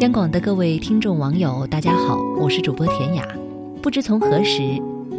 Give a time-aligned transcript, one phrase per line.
[0.00, 3.26] 央广的各位听众网友，大家好，我是主播田雅。
[3.82, 4.60] 不知从何时，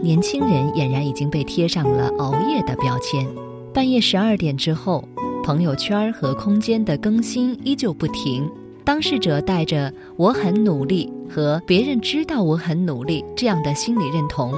[0.03, 3.27] 年轻人俨然已经被贴上了熬夜的标签。
[3.73, 5.03] 半夜十二点之后，
[5.43, 8.47] 朋友圈和空间的更新依旧不停，
[8.83, 14.53] 当事者带着“我很努力”和“别人知道我很努力”这样的心理认同，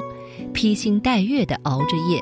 [0.51, 2.21] 披星戴月地熬着夜。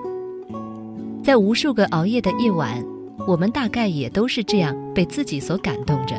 [1.24, 2.86] 在无数个熬夜的夜晚，
[3.28, 6.16] 我们大概也都是这样被自己所感动着。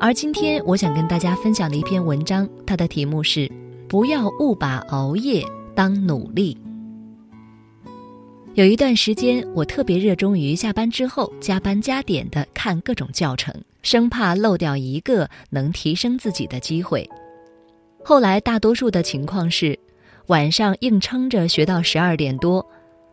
[0.00, 3.50] 而今天我想跟大家分享的一篇文章，它的题目是
[3.88, 6.56] “不要误把熬夜当努力”。
[8.54, 13.52] 有一段时间，我特别热衷于下班之后加班加点的看各种教程，
[13.82, 17.08] 生怕漏掉一个能提升自己的机会。
[18.04, 19.76] 后来，大多数的情况是，
[20.28, 22.64] 晚上硬撑着学到十二点多，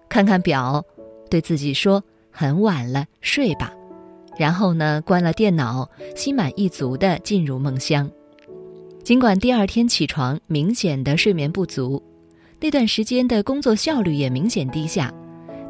[0.08, 0.86] 看看表，
[1.32, 3.74] 对自己说：“很晚了，睡吧。”
[4.38, 8.10] 然后呢，关了电脑，心满意足地进入梦乡。
[9.04, 12.02] 尽管第二天起床明显的睡眠不足，
[12.60, 15.14] 那段时间的工作效率也明显低下，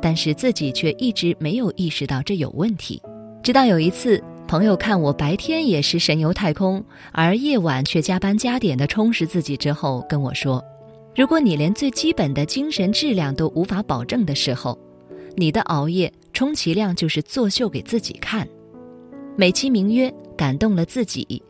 [0.02, 3.02] 但是自己却一直没有意识到这有问题。
[3.44, 10.64] 直到有一次，朋友看我白天也是神游太空，而夜晚却加班加点的充实自己之后，跟我说
[11.14, 14.80] ：“如果你连最基本的精神质量都无法保证的时候，
[15.36, 18.48] 你的熬夜充其量就是作秀给自己看。”
[19.38, 21.42] 美其名曰感动了自己，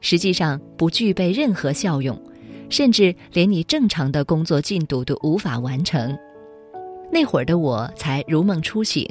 [0.00, 2.20] 实际上不具备任何效用，
[2.68, 6.16] 甚至连你正常的工作进度都无法完成。
[7.12, 9.08] 那会儿的我才如梦初醒，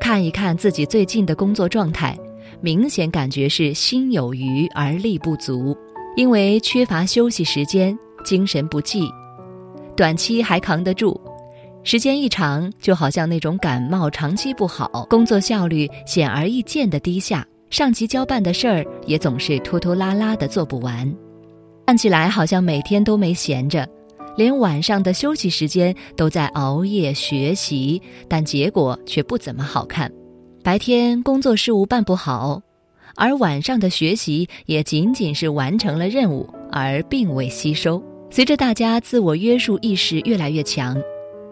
[0.00, 2.18] 看一看自己最近的工作状态，
[2.62, 5.76] 明显感觉是心有余而力不足，
[6.16, 9.08] 因为缺乏休息时间，精神不济，
[9.94, 11.20] 短期还扛得住。
[11.84, 21.12] 时间一长，就好像那种感冒长期不好，工作效率显而易见的低下，上级交办的事儿也总是拖拖拉拉的做不完，
[21.86, 23.84] 看起来好像每天都没闲着，
[24.36, 30.10] 连晚上的休息时间都在熬夜学习，但结果却不怎么好看。
[30.62, 32.62] 白天工作事务办不好，
[33.16, 38.00] 而晚上的学习也仅仅是完成了任务，而并未吸收。
[38.30, 40.96] 随着大家自我约束意识越来越强。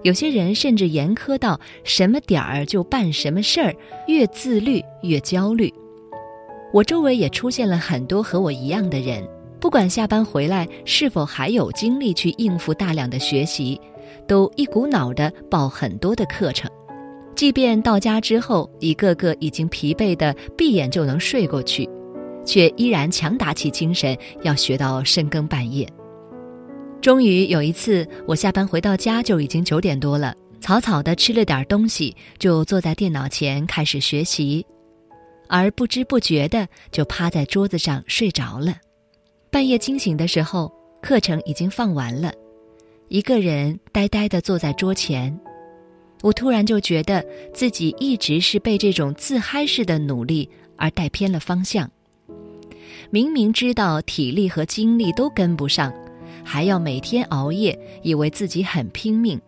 [0.02, 3.74] 有些人甚至严苛到什么点儿就办什么事儿，
[4.06, 5.72] 越自律越焦虑。
[6.72, 9.22] 我周围也出现了很多和我一样的人，
[9.60, 13.78] 不管下班回来是否还有精力去应付大量的学习，
[14.26, 16.70] 都一股脑的报很多的课程，
[17.34, 21.86] 即便到家之后一个个已经疲惫的闭眼就能睡过去，
[22.46, 25.86] 却依然强打起精神要学到深更半夜。
[27.00, 34.64] 终于有一次，我下班回到家就已经九点多了，草草的吃了点东西，就坐在电脑前开始学习，
[35.48, 38.76] 而不知不觉的就趴在桌子上睡着了。
[39.50, 42.32] 半夜惊醒的时候，课程已经放完了，
[43.08, 45.34] 一个人呆呆的坐在桌前，
[46.20, 47.24] 我突然就觉得
[47.54, 50.46] 自己一直是被这种自嗨式的努力
[50.76, 51.90] 而带偏了方向。
[53.08, 55.90] 明明知道体力和精力都跟不上。
[56.44, 59.40] 还要每天熬夜，以为自己很拼命，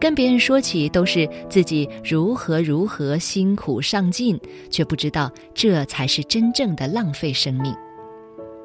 [0.00, 7.74] 跟别人说起都是自己如何如何辛苦上进，却不知道这才是真正的浪费生命。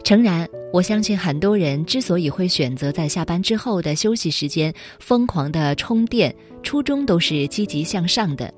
[0.04, 8.54] 诚然，我相信很多人之所以会选择在下班之后的休息时间疯狂的充电，初衷都是积极向上的，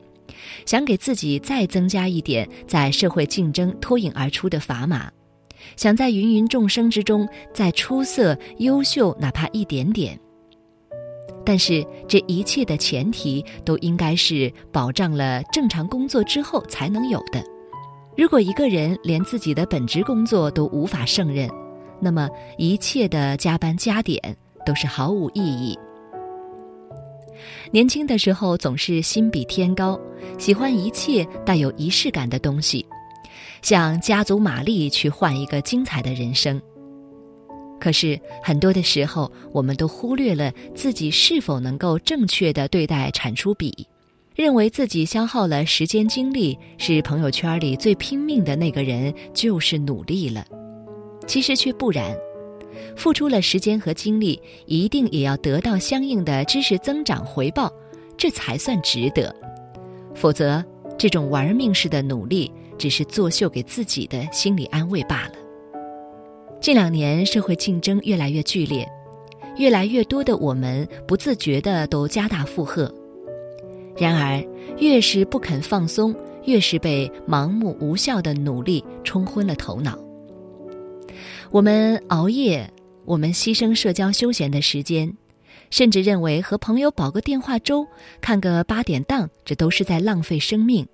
[0.66, 5.12] 想给自己再增加一点在社会竞争脱颖而出的砝码。
[5.76, 10.20] 想在芸芸众生之中再出色、优秀，哪怕一点点。
[11.46, 17.44] 但是这一切的前提都应该是保障了正常工作之后才能有的。
[18.18, 21.50] 如果一个人连自己的本职工作都无法胜任，
[22.00, 24.20] 那么一切的加班加点
[24.66, 25.78] 都是毫无意义。
[27.72, 30.00] 年轻的时候总是心比天高，
[30.40, 32.86] 喜欢一切带有仪式感的东西。
[33.66, 36.62] 想加足马力去换一个精彩的人生。
[37.80, 43.88] 可是很多的时候，我们都忽略了自己是否能够正确的对待产出比，
[44.36, 50.46] 认为自己消耗了时间精力，是朋友圈里最拼命的那个人就是努力了。
[51.26, 52.16] 其实却不然，
[52.96, 57.74] 付出了时间和精力，一定也要得到相应的知识增长回报，
[58.16, 59.36] 这才算值得。
[60.14, 60.64] 否则，
[61.00, 62.52] 这种玩命式的努力。
[62.78, 65.34] 只是作秀给自己的心理安慰罢了。
[66.62, 68.88] 这两年社会竞争越来越剧烈，
[69.58, 72.94] 越来越多的我们不自觉的都加大负荷。
[73.98, 74.44] 然而，
[74.80, 76.14] 越是不肯放松，
[76.46, 79.98] 越是被盲目无效的努力冲昏了头脑。
[81.52, 82.70] 我们熬夜，
[83.06, 85.16] 我们牺牲社交休闲的时间，
[85.70, 87.88] 甚至认为和朋友煲个电话粥、
[88.20, 90.86] 看个八点档，这都是在浪费生命。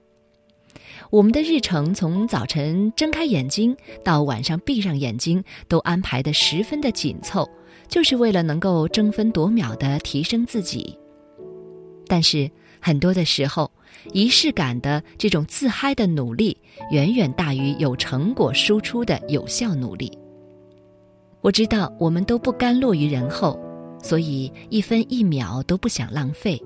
[1.10, 7.50] 我们的日程从早晨睁开眼睛到晚上闭上眼睛，都安排的十分的紧凑，
[7.88, 10.98] 就是为了能够争分夺秒的提升自己。
[12.08, 12.50] 但是
[12.80, 13.70] 很多的时候，
[14.14, 16.58] 仪式感的这种自嗨的努力，
[16.92, 20.12] 远远大于有成果输出的有效努力。
[21.42, 23.60] 我知道我们都不甘落于人后，
[24.02, 26.62] 所以一分一秒都不想浪费。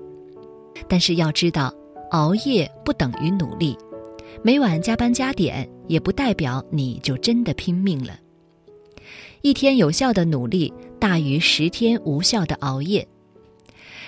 [0.88, 1.72] 但是要知道，
[2.10, 3.76] 熬夜不等于努力。
[4.42, 8.18] 每晚加班加点，也不代表你就真的拼命了。
[9.42, 13.06] 一天有效的努力大于十天无效的熬夜。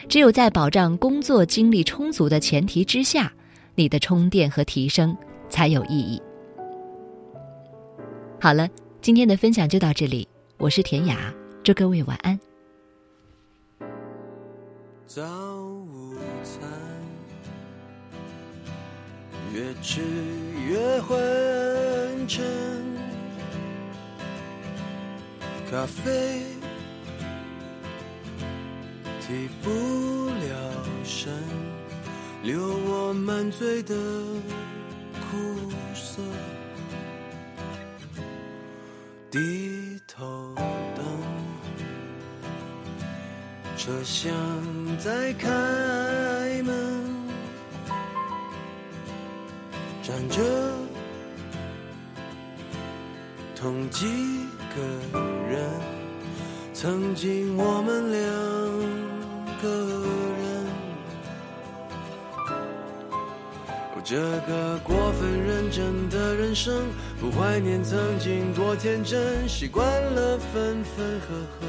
[0.09, 3.33] 只有在保障工作精力充足的前提之下，
[3.75, 5.17] 你的充电和提升
[5.49, 6.21] 才有意义。
[8.41, 8.69] 好了，
[9.03, 10.27] 今天的分享就到这里，
[10.57, 12.39] 我是田雅，祝各位晚安。
[15.07, 15.23] 早
[19.53, 20.01] 越吃
[20.69, 22.45] 越昏沉，
[25.71, 26.43] 咖啡
[29.21, 30.57] 提不了
[31.05, 31.33] 神，
[32.43, 33.95] 留我满嘴的
[35.31, 36.23] 苦涩。
[39.31, 40.55] 低头
[40.95, 41.05] 等，
[43.77, 44.33] 车厢
[44.99, 45.49] 在开
[50.19, 50.43] 看着，
[53.55, 54.05] 同几
[54.75, 54.83] 个
[55.49, 55.71] 人，
[56.75, 58.21] 曾经我们两
[59.63, 59.69] 个
[60.43, 60.67] 人，
[64.03, 64.17] 这
[64.49, 66.75] 个过分认真的人生，
[67.21, 71.29] 不怀念曾经多天真，习惯了分分合
[71.61, 71.65] 合。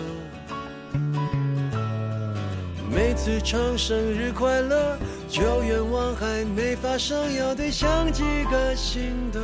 [2.92, 4.98] 每次唱生日快乐，
[5.30, 9.40] 旧愿望还没发生，要得想几个新的。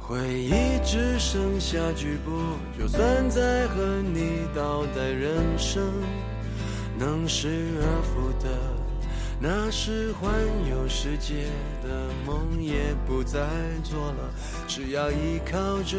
[0.00, 0.52] 回忆
[0.84, 2.32] 只剩下局部，
[2.76, 5.80] 就算再和你倒带人生，
[6.98, 8.48] 能失而复得，
[9.40, 10.32] 那是环
[10.68, 11.46] 游世界
[11.84, 13.38] 的梦也不再
[13.84, 14.34] 做了，
[14.66, 15.96] 只要依靠着。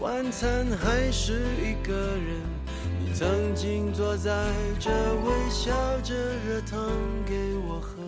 [0.00, 2.40] 晚餐还是一个人，
[3.14, 5.72] 曾经坐在这微笑
[6.02, 6.88] 着热汤
[7.26, 7.34] 给
[7.66, 8.00] 我喝，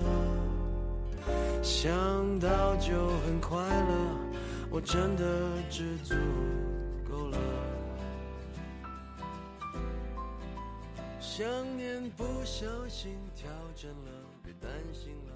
[1.62, 3.92] 想到就很快乐，
[4.70, 5.24] 我真的
[5.68, 6.14] 知足
[7.10, 7.38] 够了。
[11.20, 14.10] 想念不小心调整了，
[14.44, 15.32] 别担心了，